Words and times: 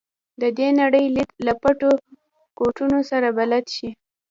د 0.41 0.43
دې 0.57 0.67
نړۍ 0.81 1.05
لید 1.15 1.29
له 1.45 1.53
پټو 1.61 1.91
ګوټونو 2.59 2.99
سره 3.09 3.27
بلد 3.37 3.65
شي. 3.75 3.89